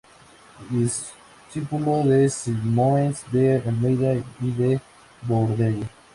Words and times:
Discípulo 0.71 2.01
de 2.03 2.27
Simões 2.27 3.23
de 3.31 3.57
Almeida 3.57 4.15
y 4.41 4.49
de 4.49 4.81
Bourdelle. 5.21 5.85